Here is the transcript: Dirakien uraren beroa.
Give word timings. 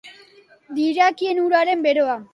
Dirakien 0.79 1.43
uraren 1.45 1.87
beroa. 1.89 2.21